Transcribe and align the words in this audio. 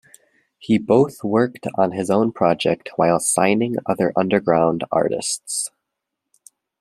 He 0.57 0.79
both 0.79 1.23
worked 1.23 1.67
on 1.75 1.91
his 1.91 2.09
own 2.09 2.31
project 2.31 2.89
while 2.95 3.19
signing 3.19 3.75
other 3.85 4.11
underground 4.15 4.83
artists. 4.91 5.69